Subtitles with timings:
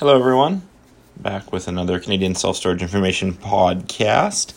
[0.00, 0.62] Hello, everyone.
[1.16, 4.52] Back with another Canadian Self Storage Information podcast.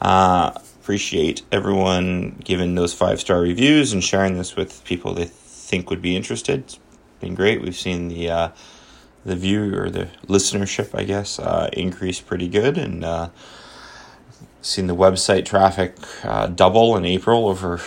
[0.00, 5.88] Uh, appreciate everyone giving those five star reviews and sharing this with people they think
[5.88, 6.64] would be interested.
[6.64, 6.80] It's
[7.20, 7.62] been great.
[7.62, 8.48] We've seen the uh,
[9.24, 13.28] the view or the listenership, I guess, uh, increase pretty good, and uh,
[14.62, 15.94] seen the website traffic
[16.24, 17.80] uh, double in April over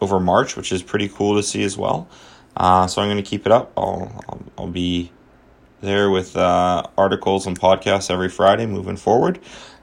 [0.00, 2.08] over March, which is pretty cool to see as well.
[2.56, 3.70] Uh, so I'm going to keep it up.
[3.76, 5.12] I'll, I'll, I'll be
[5.80, 9.38] there with uh, articles and podcasts every Friday moving forward,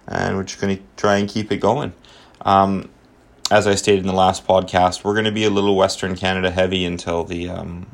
[0.07, 1.93] and we're just going to try and keep it going.
[2.41, 2.89] Um,
[3.49, 6.51] as I stated in the last podcast, we're going to be a little Western Canada
[6.51, 7.87] heavy until the um,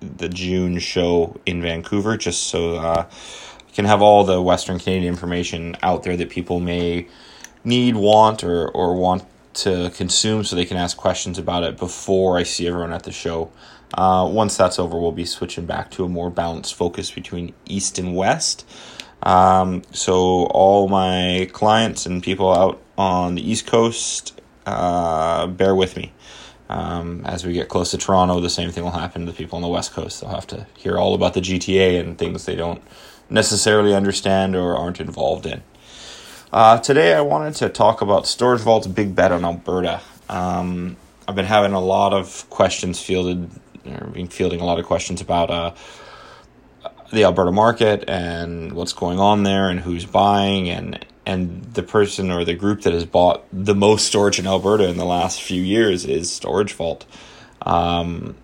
[0.00, 5.12] the June show in Vancouver, just so uh, I can have all the Western Canadian
[5.12, 7.08] information out there that people may
[7.64, 12.38] need, want, or or want to consume, so they can ask questions about it before
[12.38, 13.50] I see everyone at the show.
[13.94, 17.98] Uh, once that's over, we'll be switching back to a more balanced focus between East
[17.98, 18.66] and West.
[19.22, 25.96] Um, so, all my clients and people out on the East Coast, uh, bear with
[25.96, 26.12] me.
[26.68, 29.56] Um, as we get close to Toronto, the same thing will happen to the people
[29.56, 30.20] on the West Coast.
[30.20, 32.82] They'll have to hear all about the GTA and things they don't
[33.28, 35.62] necessarily understand or aren't involved in.
[36.52, 40.00] Uh, today, I wanted to talk about Storage Vault's big bet on Alberta.
[40.28, 40.96] Um,
[41.28, 43.50] I've been having a lot of questions fielded
[43.84, 45.74] been fielding a lot of questions about uh,
[47.12, 52.30] the Alberta market and what's going on there and who's buying and and the person
[52.30, 55.62] or the group that has bought the most storage in Alberta in the last few
[55.62, 57.06] years is Storage Vault.
[57.62, 58.34] Um,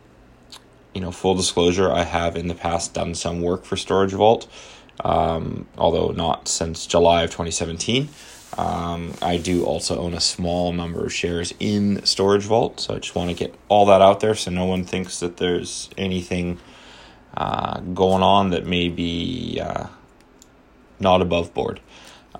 [0.95, 4.47] you know, full disclosure, I have in the past done some work for Storage Vault,
[5.05, 8.09] um, although not since July of 2017.
[8.57, 12.99] Um, I do also own a small number of shares in Storage Vault, so I
[12.99, 16.59] just want to get all that out there so no one thinks that there's anything
[17.37, 19.87] uh, going on that may be uh,
[20.99, 21.81] not above board.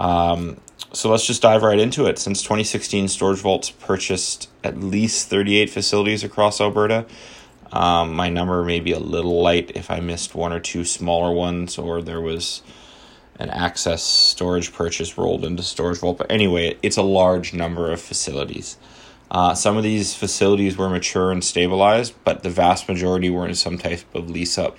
[0.01, 0.59] Um,
[0.93, 2.19] so let's just dive right into it.
[2.19, 7.07] Since 2016, Storage Vault's purchased at least 38 facilities across Alberta.
[7.71, 11.33] Um, my number may be a little light if I missed one or two smaller
[11.33, 12.63] ones or there was
[13.39, 16.19] an access storage purchase rolled into Storage Vault.
[16.19, 18.77] But anyway, it's a large number of facilities.
[19.31, 23.55] Uh, some of these facilities were mature and stabilized, but the vast majority were in
[23.55, 24.79] some type of lease up,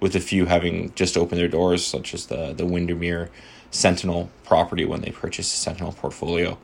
[0.00, 3.30] with a few having just opened their doors, such as the, the Windermere
[3.70, 6.56] Sentinel property when they purchased the Sentinel portfolio.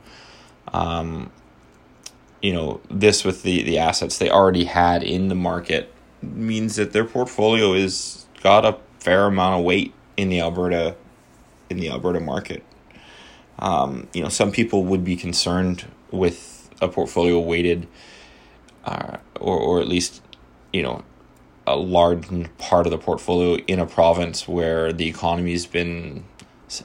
[0.73, 1.31] Um,
[2.41, 5.91] you know, this with the, the assets they already had in the market
[6.21, 10.95] means that their portfolio is got a fair amount of weight in the Alberta
[11.69, 12.63] in the Alberta market.
[13.59, 17.87] Um, you know, some people would be concerned with a portfolio weighted,
[18.83, 20.21] uh, or or at least,
[20.73, 21.03] you know,
[21.65, 22.27] a large
[22.57, 26.23] part of the portfolio in a province where the economy's been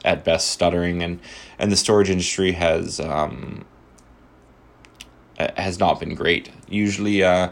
[0.05, 1.19] at best stuttering and
[1.59, 3.65] and the storage industry has um,
[5.57, 6.49] has not been great.
[6.69, 7.49] Usually, uh,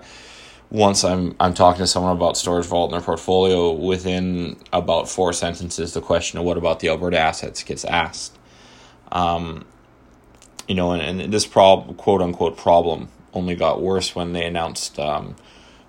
[0.72, 5.34] once I'm I'm talking to someone about storage vault in their portfolio, within about four
[5.34, 8.38] sentences, the question of what about the Alberta assets gets asked.
[9.12, 9.66] Um,
[10.68, 15.00] you know, and, and this prob quote unquote problem only got worse when they announced
[15.00, 15.36] um,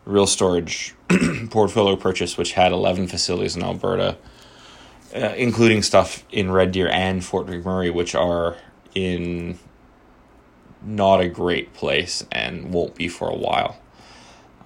[0.06, 0.94] real storage
[1.50, 4.16] portfolio purchase, which had eleven facilities in Alberta,
[5.14, 8.56] uh, including stuff in Red Deer and Fort McMurray, which are
[8.94, 9.58] in
[10.82, 13.79] not a great place and won't be for a while.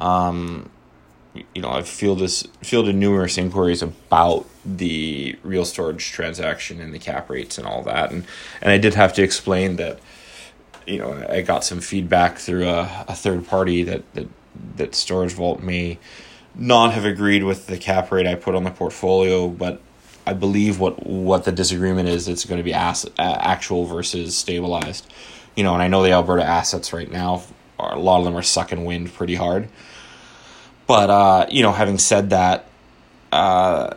[0.00, 0.70] Um,
[1.54, 2.30] you know, I've fielded
[2.62, 8.12] fielded numerous inquiries about the real storage transaction and the cap rates and all that,
[8.12, 8.24] and
[8.62, 9.98] and I did have to explain that.
[10.86, 14.28] You know, I got some feedback through a, a third party that, that
[14.76, 15.98] that Storage Vault may
[16.54, 19.80] not have agreed with the cap rate I put on the portfolio, but
[20.26, 25.10] I believe what what the disagreement is, it's going to be as, actual versus stabilized.
[25.56, 27.42] You know, and I know the Alberta assets right now
[27.92, 29.68] a lot of them are sucking wind pretty hard.
[30.86, 32.66] But uh, you know, having said that,
[33.32, 33.94] uh,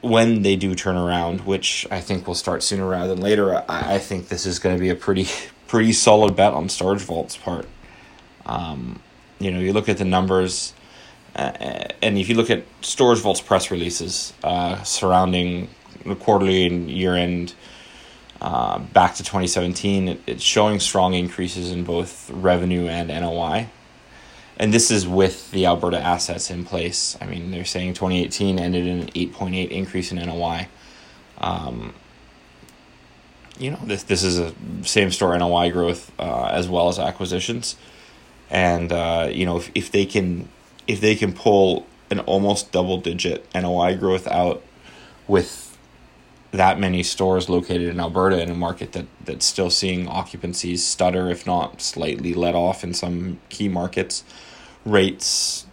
[0.00, 3.94] when they do turn around, which I think will start sooner rather than later, I,
[3.94, 5.26] I think this is going to be a pretty
[5.66, 7.66] pretty solid bet on Storage Vault's part.
[8.46, 9.00] Um,
[9.38, 10.74] you know, you look at the numbers,
[11.36, 11.52] uh,
[12.02, 15.68] and if you look at Storage Vault's press releases uh, surrounding
[16.04, 17.54] the quarterly and year end
[18.40, 23.68] uh, back to 2017, it, it's showing strong increases in both revenue and NOI.
[24.56, 27.16] And this is with the Alberta assets in place.
[27.20, 30.68] I mean, they're saying 2018 ended in an 8.8 increase in NOI.
[31.38, 31.94] Um,
[33.58, 37.76] you know, this this is a same store NOI growth uh, as well as acquisitions,
[38.48, 40.48] and uh, you know if, if they can
[40.86, 44.62] if they can pull an almost double digit NOI growth out
[45.28, 45.69] with
[46.52, 51.30] that many stores located in Alberta in a market that that's still seeing occupancies stutter
[51.30, 54.24] if not slightly let off in some key markets.
[54.84, 55.66] Rates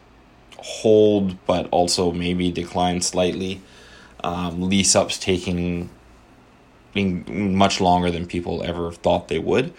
[0.57, 3.61] hold but also maybe decline slightly.
[4.23, 5.89] Um, lease ups taking
[6.93, 9.73] being much longer than people ever thought they would.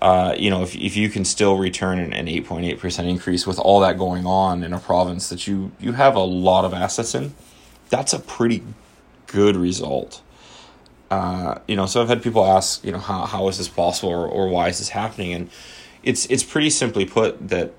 [0.00, 3.80] Uh, you know, if, if you can still return an, an 8.8% increase with all
[3.80, 7.34] that going on in a province that you, you have a lot of assets in,
[7.88, 8.62] that's a pretty
[9.26, 10.22] good result.
[11.10, 14.10] Uh, you know, so I've had people ask, you know, how, how is this possible
[14.10, 15.32] or, or why is this happening?
[15.32, 15.50] And
[16.02, 17.72] it's, it's pretty simply put that,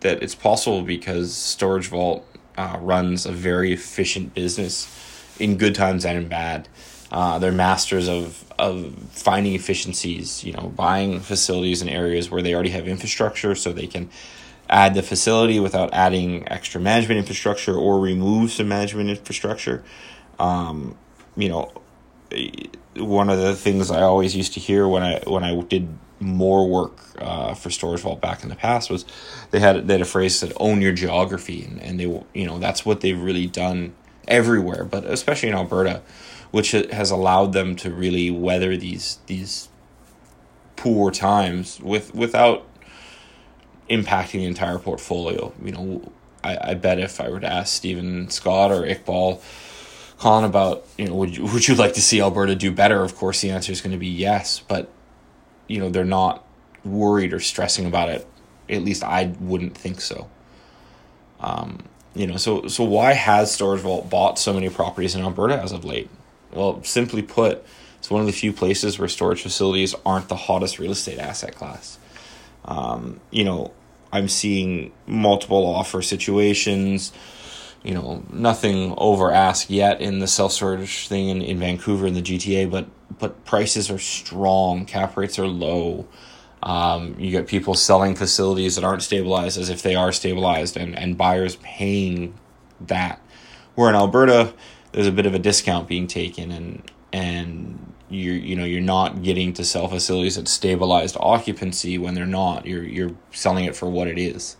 [0.00, 2.26] that it's possible because Storage Vault
[2.56, 4.86] uh, runs a very efficient business
[5.38, 6.68] in good times and in bad.
[7.10, 10.44] Uh, they're masters of of finding efficiencies.
[10.44, 14.10] You know, buying facilities in areas where they already have infrastructure, so they can
[14.68, 19.82] add the facility without adding extra management infrastructure or remove some management infrastructure.
[20.38, 20.96] Um,
[21.36, 21.72] you know,
[22.96, 25.88] one of the things I always used to hear when I when I did
[26.20, 29.04] more work uh, for Storage Vault back in the past was
[29.50, 32.58] they had they had a phrase that own your geography and, and they you know
[32.58, 33.94] that's what they've really done
[34.26, 36.02] everywhere but especially in Alberta
[36.50, 39.68] which has allowed them to really weather these these
[40.76, 42.66] poor times with without
[43.90, 45.52] impacting the entire portfolio.
[45.62, 46.12] You know,
[46.44, 49.42] I, I bet if I were to ask Steven Scott or Iqbal
[50.18, 53.02] Khan about, you know, would you, would you like to see Alberta do better?
[53.02, 54.90] Of course, the answer is going to be yes, but
[55.68, 56.44] you know, they're not
[56.84, 58.26] worried or stressing about it.
[58.68, 60.28] At least I wouldn't think so.
[61.40, 61.84] Um,
[62.14, 65.72] you know, so so why has Storage Vault bought so many properties in Alberta as
[65.72, 66.10] of late?
[66.52, 67.64] Well, simply put,
[67.98, 71.54] it's one of the few places where storage facilities aren't the hottest real estate asset
[71.54, 71.98] class.
[72.64, 73.72] Um, you know,
[74.12, 77.12] I'm seeing multiple offer situations.
[77.82, 82.14] You know, nothing over ask yet in the self storage thing in, in Vancouver in
[82.14, 82.88] the GTA, but
[83.18, 86.06] but prices are strong, cap rates are low.
[86.62, 90.98] Um, you get people selling facilities that aren't stabilized as if they are stabilized, and,
[90.98, 92.34] and buyers paying
[92.80, 93.20] that.
[93.76, 94.54] Where in Alberta,
[94.92, 99.22] there's a bit of a discount being taken and and you're you know you're not
[99.22, 103.88] getting to sell facilities at stabilized occupancy when they're not you're you're selling it for
[103.88, 104.56] what it is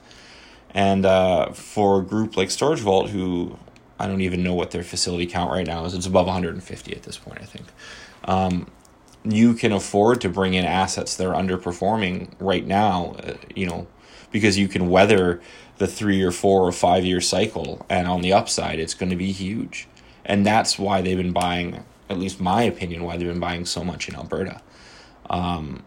[0.70, 3.58] and uh, for a group like storage vault who
[3.98, 7.02] i don't even know what their facility count right now is it's above 150 at
[7.02, 7.66] this point i think
[8.24, 8.70] um,
[9.24, 13.86] you can afford to bring in assets that are underperforming right now uh, you know
[14.30, 15.40] because you can weather
[15.78, 19.16] the three or four or five year cycle and on the upside it's going to
[19.16, 19.88] be huge
[20.28, 21.84] and that's why they've been buying.
[22.10, 24.60] At least my opinion, why they've been buying so much in Alberta.
[25.28, 25.82] Um,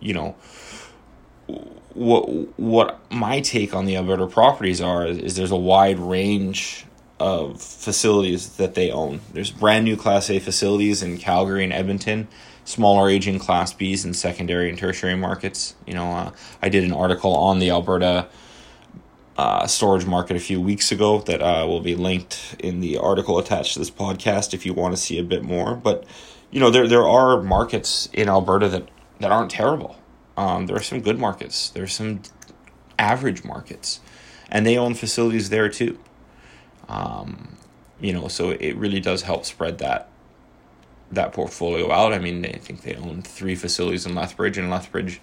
[0.00, 0.36] you know,
[2.00, 6.86] what what my take on the Alberta properties are is there's a wide range
[7.18, 9.20] of facilities that they own.
[9.34, 12.26] There's brand new Class A facilities in Calgary and Edmonton,
[12.64, 15.74] smaller aging Class Bs in secondary and tertiary markets.
[15.86, 16.30] You know, uh,
[16.62, 18.28] I did an article on the Alberta
[19.36, 23.38] uh, storage market a few weeks ago that uh, will be linked in the article
[23.38, 25.74] attached to this podcast if you want to see a bit more.
[25.74, 26.04] But
[26.50, 28.88] you know, there there are markets in Alberta that
[29.18, 29.99] that aren't terrible.
[30.40, 31.68] Um, there are some good markets.
[31.68, 32.22] There are some
[32.98, 34.00] average markets,
[34.50, 35.98] and they own facilities there too.
[36.88, 37.58] Um,
[38.00, 40.08] you know, so it really does help spread that
[41.12, 42.14] that portfolio out.
[42.14, 45.20] I mean, I think they own three facilities in Lethbridge, and Lethbridge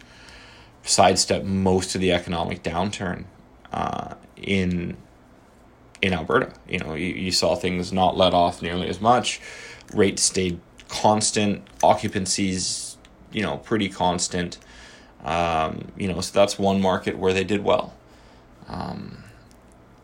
[0.84, 3.26] sidestep most of the economic downturn
[3.74, 4.98] uh, in
[6.00, 6.54] in Alberta.
[6.70, 9.42] You know, you, you saw things not let off nearly as much.
[9.96, 11.66] Rates stayed constant.
[11.82, 12.98] Occupancies,
[13.32, 14.60] you know, pretty constant.
[15.24, 17.94] Um, you know, so that's one market where they did well.
[18.68, 19.24] Um,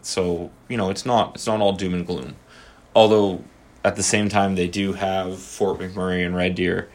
[0.01, 2.35] so you know, it's not it's not all doom and gloom.
[2.95, 3.43] Although
[3.83, 6.89] at the same time, they do have Fort McMurray and Red Deer,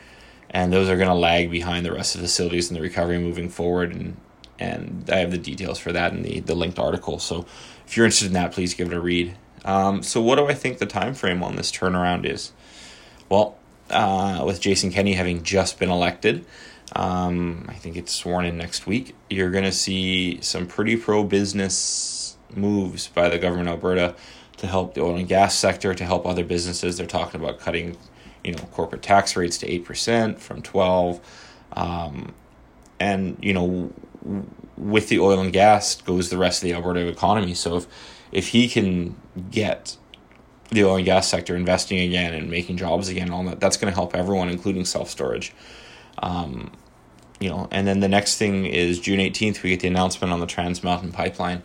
[0.51, 3.19] and those are going to lag behind the rest of the facilities in the recovery
[3.19, 3.95] moving forward.
[3.95, 4.17] And
[4.59, 7.19] and I have the details for that in the, the linked article.
[7.19, 7.47] So
[7.87, 9.37] if you're interested in that, please give it a read.
[9.65, 12.53] Um, so what do I think the time frame on this turnaround is?
[13.29, 13.57] Well,
[13.91, 16.45] uh, with Jason Kenney having just been elected,
[16.95, 19.15] um, I think it's sworn in next week.
[19.29, 24.15] You're going to see some pretty pro business moves by the government of Alberta
[24.59, 26.97] to help the oil and gas sector, to help other businesses.
[26.97, 27.97] They're talking about cutting,
[28.43, 31.21] you know, corporate tax rates to eight percent from twelve,
[31.73, 32.35] um,
[32.99, 33.93] and you know
[34.77, 37.55] with the oil and gas goes the rest of the Alberta economy.
[37.55, 37.87] So if
[38.33, 39.17] if he can
[39.51, 39.97] get
[40.71, 43.93] the oil and gas sector investing again and making jobs again, all that that's going
[43.93, 45.53] to help everyone, including self storage.
[46.23, 46.71] Um,
[47.41, 49.63] you know, and then the next thing is June eighteenth.
[49.63, 51.63] We get the announcement on the Trans Mountain Pipeline.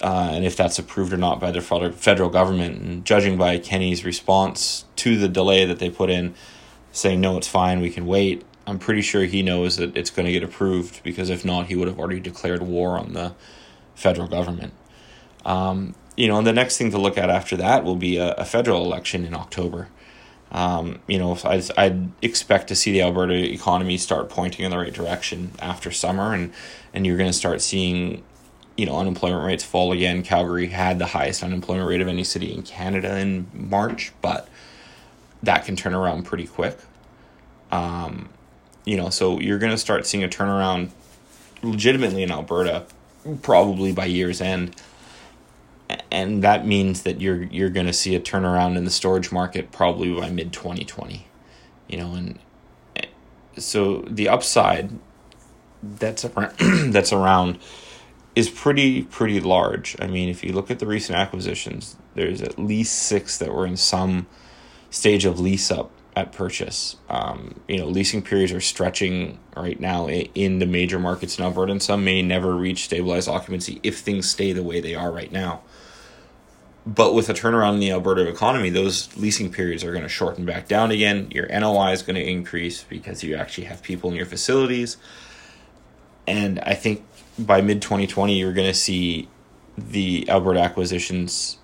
[0.00, 2.80] uh, and if that's approved or not by the federal government.
[2.80, 6.34] And judging by Kenney's response to the delay that they put in,
[6.92, 10.26] saying, no, it's fine, we can wait, I'm pretty sure he knows that it's going
[10.26, 13.34] to get approved because if not, he would have already declared war on the
[13.94, 14.72] federal government.
[15.44, 18.32] Um, you know, and the next thing to look at after that will be a,
[18.34, 19.88] a federal election in October.
[20.52, 24.78] Um, you know, I'd, I'd expect to see the Alberta economy start pointing in the
[24.78, 26.52] right direction after summer, and,
[26.92, 28.22] and you're going to start seeing,
[28.76, 30.22] you know, unemployment rates fall again.
[30.22, 34.46] Calgary had the highest unemployment rate of any city in Canada in March, but
[35.42, 36.78] that can turn around pretty quick.
[37.70, 38.28] Um,
[38.84, 40.90] you know, so you're going to start seeing a turnaround
[41.62, 42.84] legitimately in Alberta,
[43.40, 44.76] probably by year's end
[46.10, 49.72] and that means that you're you're going to see a turnaround in the storage market
[49.72, 51.26] probably by mid 2020
[51.88, 52.38] you know and
[53.58, 54.90] so the upside
[55.82, 56.54] that's around,
[56.92, 57.58] that's around
[58.34, 62.58] is pretty pretty large i mean if you look at the recent acquisitions there's at
[62.58, 64.26] least 6 that were in some
[64.90, 66.96] stage of lease up at purchase.
[67.08, 71.72] Um, you know, leasing periods are stretching right now in the major markets in Alberta,
[71.72, 75.32] and some may never reach stabilized occupancy if things stay the way they are right
[75.32, 75.62] now.
[76.84, 80.44] But with a turnaround in the Alberta economy, those leasing periods are going to shorten
[80.44, 81.30] back down again.
[81.30, 84.96] Your NOI is going to increase because you actually have people in your facilities.
[86.26, 87.04] And I think
[87.38, 89.28] by mid 2020, you're going to see
[89.78, 91.58] the Alberta acquisitions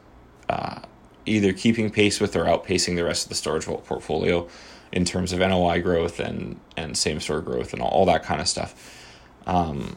[0.49, 0.83] uh,
[1.27, 4.49] either keeping pace with or outpacing the rest of the storage vault portfolio
[4.93, 8.41] in terms of NOI growth and, and same store growth and all, all that kind
[8.41, 9.05] of stuff.
[9.47, 9.97] Um,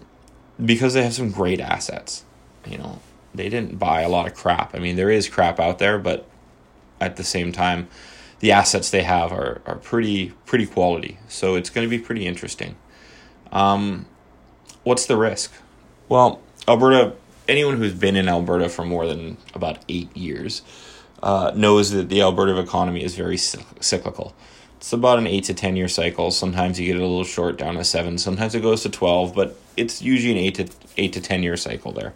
[0.63, 2.25] because they have some great assets.
[2.65, 3.01] You know,
[3.33, 4.75] they didn't buy a lot of crap.
[4.75, 6.27] I mean, there is crap out there, but
[7.00, 7.88] at the same time,
[8.39, 11.17] the assets they have are, are pretty pretty quality.
[11.27, 12.75] So it's going to be pretty interesting.
[13.51, 14.05] Um,
[14.83, 15.53] what's the risk?
[16.09, 17.13] Well, Alberta.
[17.47, 20.61] Anyone who's been in Alberta for more than about eight years
[21.21, 24.33] uh, knows that the Alberta economy is very cyclical.
[24.77, 26.31] It's about an eight to ten year cycle.
[26.31, 28.17] Sometimes you get it a little short, down to seven.
[28.17, 31.57] Sometimes it goes to twelve, but it's usually an eight to eight to ten year
[31.57, 32.13] cycle there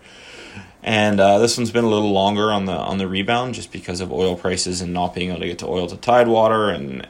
[0.86, 4.02] and uh, this one's been a little longer on the on the rebound just because
[4.02, 7.08] of oil prices and not being able to get to oil to tidewater and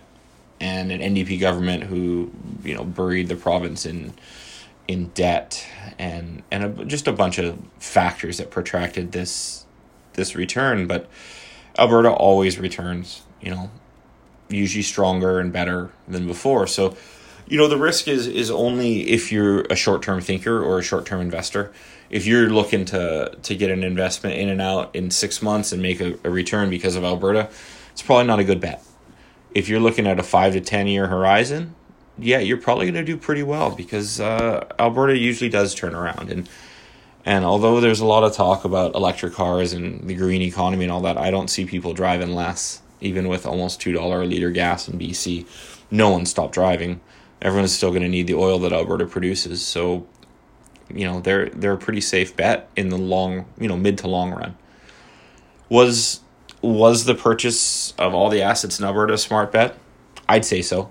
[0.61, 2.31] and an NDP government who
[2.63, 4.13] you know buried the province in
[4.87, 5.67] in debt
[5.99, 9.65] and and a, just a bunch of factors that protracted this
[10.13, 10.87] this return.
[10.87, 11.09] But
[11.77, 13.69] Alberta always returns you know
[14.47, 16.65] usually stronger and better than before.
[16.65, 16.95] So
[17.47, 21.21] you know the risk is is only if you're a short-term thinker or a short-term
[21.21, 21.71] investor
[22.09, 25.81] if you're looking to to get an investment in and out in six months and
[25.81, 27.49] make a, a return because of Alberta,
[27.91, 28.83] it's probably not a good bet.
[29.53, 31.75] If you're looking at a five to ten year horizon,
[32.17, 36.31] yeah, you're probably going to do pretty well because uh, Alberta usually does turn around
[36.31, 36.49] and
[37.27, 40.91] and although there's a lot of talk about electric cars and the green economy and
[40.91, 44.51] all that, I don't see people driving less, even with almost two dollar a liter
[44.51, 45.47] gas in BC.
[45.89, 47.01] No one stopped driving.
[47.45, 49.63] Everyone's still going to need the oil that Alberta produces.
[49.63, 50.07] So
[50.89, 54.07] you know they're they're a pretty safe bet in the long you know mid to
[54.07, 54.57] long run.
[55.69, 56.21] Was
[56.63, 59.77] was the purchase of all the assets in Alberta a smart bet?
[60.27, 60.89] I'd say so.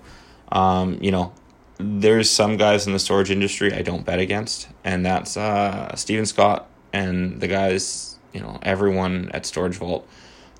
[0.52, 1.32] Um, you know,
[1.78, 6.24] there's some guys in the storage industry I don't bet against, and that's uh, Steven
[6.24, 8.16] Scott and the guys.
[8.32, 10.08] You know, everyone at Storage Vault,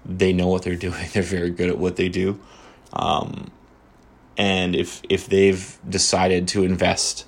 [0.04, 1.06] they know what they're doing.
[1.12, 2.40] They're very good at what they do.
[2.92, 3.52] Um,
[4.36, 7.26] and if if they've decided to invest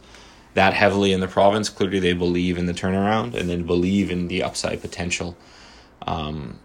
[0.57, 1.69] that heavily in the province.
[1.69, 5.37] Clearly, they believe in the turnaround and then believe in the upside potential.
[6.07, 6.59] Um,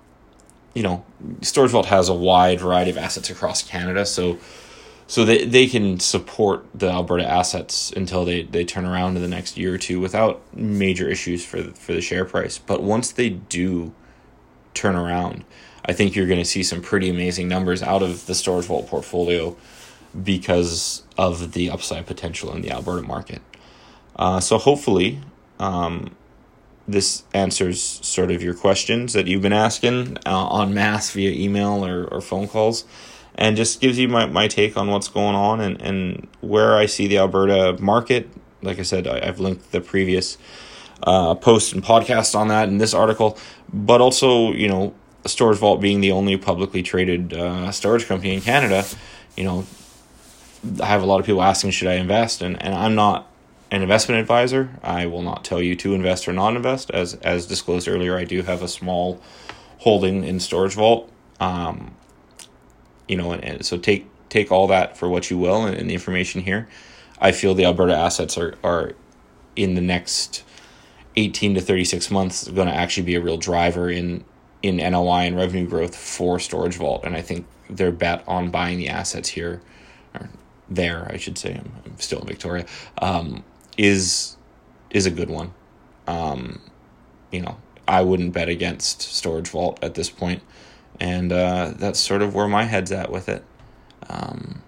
[0.74, 1.04] you know,
[1.42, 4.40] Storage Vault has a wide variety of assets across Canada, so
[5.08, 9.28] so they, they can support the Alberta assets until they, they turn around in the
[9.28, 12.58] next year or two without major issues for the, for the share price.
[12.58, 13.94] But once they do
[14.74, 15.44] turn around,
[15.84, 18.88] I think you're going to see some pretty amazing numbers out of the Storage Vault
[18.88, 19.58] portfolio
[20.24, 23.42] because of the upside potential in the Alberta market.
[24.16, 25.22] Uh, so hopefully,
[25.60, 26.16] um,
[26.88, 31.86] this answers sort of your questions that you've been asking uh, on mass via email
[31.86, 32.86] or, or phone calls
[33.36, 36.86] and just gives you my, my take on what's going on and, and where I
[36.86, 38.30] see the Alberta market.
[38.62, 40.38] Like I said, I, have linked the previous
[41.04, 43.38] uh, post and podcast on that in this article,
[43.72, 44.94] but also, you know,
[45.26, 48.84] Storage Vault being the only publicly traded uh, storage company in Canada,
[49.38, 49.66] you know,
[50.82, 52.42] I have a lot of people asking, should I invest?
[52.42, 53.28] And, and I'm not
[53.72, 54.70] an investment advisor.
[54.84, 56.92] I will not tell you to invest or not invest.
[56.92, 59.22] As as disclosed earlier, I do have a small
[59.80, 61.10] holding in Storage Vault.
[61.40, 61.96] Um,
[63.08, 65.90] you know, and, and so take take all that for what you will, and, and,
[65.90, 66.68] the information here.
[67.20, 68.94] I feel the Alberta assets are are
[69.56, 70.44] in the next
[71.16, 74.24] 18 to 36 months going to actually be a real driver in
[74.62, 77.04] in NOI and revenue growth for Storage Vault.
[77.04, 79.62] And I think their bet on buying the assets here,
[80.72, 82.66] there, I should say, I'm, I'm still in Victoria,
[83.00, 83.44] um,
[83.78, 84.38] is
[84.90, 85.54] is a good one.
[86.08, 86.62] Um,
[87.32, 90.42] you know, I wouldn't bet against Storage Vault at this point,
[91.00, 93.44] and uh, that's sort of where my head's at with it.
[94.10, 94.62] Um,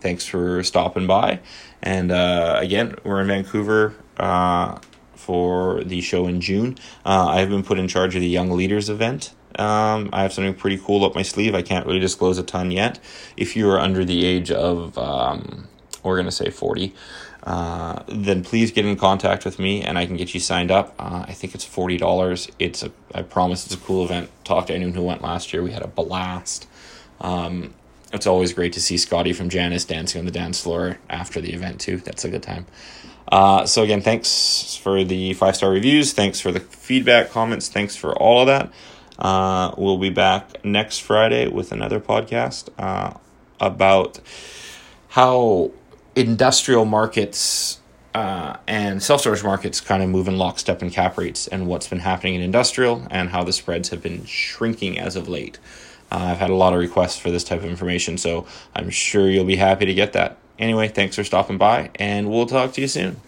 [0.00, 1.40] thanks for stopping by,
[1.82, 4.78] and uh, again, we're in Vancouver uh,
[5.14, 6.76] for the show in June.
[7.04, 9.34] Uh, I have been put in charge of the Young Leaders event.
[9.58, 11.54] Um, I have something pretty cool up my sleeve.
[11.54, 12.98] I can't really disclose a ton yet.
[13.36, 15.68] If you are under the age of, um,
[16.02, 16.94] we're going to say 40,
[17.42, 20.94] uh, then please get in contact with me and I can get you signed up.
[20.98, 22.50] Uh, I think it's $40.
[22.58, 24.30] It's a, I promise it's a cool event.
[24.44, 25.62] Talk to anyone who went last year.
[25.62, 26.66] We had a blast.
[27.20, 27.74] Um,
[28.12, 31.52] it's always great to see Scotty from Janus dancing on the dance floor after the
[31.52, 31.98] event too.
[31.98, 32.66] That's a good time.
[33.28, 36.12] Uh, so again, thanks for the five star reviews.
[36.12, 37.68] Thanks for the feedback, comments.
[37.68, 38.72] Thanks for all of that.
[39.18, 43.16] Uh, we'll be back next Friday with another podcast uh,
[43.60, 44.20] about
[45.08, 45.70] how
[46.14, 47.80] industrial markets
[48.14, 51.88] uh, and self storage markets kind of move in lockstep in cap rates and what's
[51.88, 55.58] been happening in industrial and how the spreads have been shrinking as of late.
[56.10, 59.28] Uh, I've had a lot of requests for this type of information, so I'm sure
[59.28, 60.38] you'll be happy to get that.
[60.58, 63.20] Anyway, thanks for stopping by, and we'll talk to you soon.